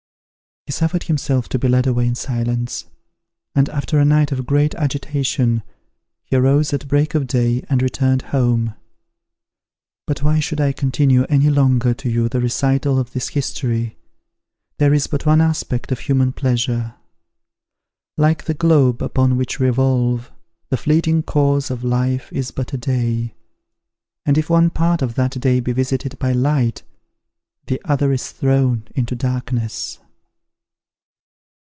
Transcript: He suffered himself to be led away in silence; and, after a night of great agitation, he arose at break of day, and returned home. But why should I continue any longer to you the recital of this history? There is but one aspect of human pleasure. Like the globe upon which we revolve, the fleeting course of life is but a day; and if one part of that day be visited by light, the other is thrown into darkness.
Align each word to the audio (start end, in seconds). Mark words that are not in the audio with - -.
He 0.67 0.71
suffered 0.73 1.03
himself 1.03 1.49
to 1.49 1.59
be 1.59 1.67
led 1.67 1.85
away 1.85 2.07
in 2.07 2.15
silence; 2.15 2.85
and, 3.53 3.67
after 3.67 3.99
a 3.99 4.05
night 4.05 4.31
of 4.31 4.45
great 4.45 4.73
agitation, 4.75 5.63
he 6.23 6.37
arose 6.37 6.71
at 6.71 6.87
break 6.87 7.13
of 7.13 7.27
day, 7.27 7.61
and 7.69 7.81
returned 7.81 8.21
home. 8.21 8.75
But 10.07 10.23
why 10.23 10.39
should 10.39 10.61
I 10.61 10.71
continue 10.71 11.23
any 11.25 11.49
longer 11.49 11.93
to 11.95 12.09
you 12.09 12.29
the 12.29 12.39
recital 12.39 12.99
of 12.99 13.11
this 13.11 13.29
history? 13.29 13.97
There 14.77 14.93
is 14.93 15.07
but 15.07 15.25
one 15.25 15.41
aspect 15.41 15.91
of 15.91 15.99
human 15.99 16.31
pleasure. 16.31 16.95
Like 18.15 18.45
the 18.45 18.53
globe 18.53 19.01
upon 19.03 19.35
which 19.35 19.59
we 19.59 19.65
revolve, 19.65 20.31
the 20.69 20.77
fleeting 20.77 21.23
course 21.23 21.69
of 21.69 21.83
life 21.83 22.31
is 22.31 22.51
but 22.51 22.71
a 22.71 22.77
day; 22.77 23.33
and 24.25 24.37
if 24.37 24.49
one 24.49 24.69
part 24.69 25.01
of 25.01 25.15
that 25.15 25.37
day 25.41 25.59
be 25.59 25.73
visited 25.73 26.17
by 26.17 26.31
light, 26.31 26.81
the 27.65 27.81
other 27.83 28.13
is 28.13 28.31
thrown 28.31 28.87
into 28.95 29.15
darkness. 29.17 29.99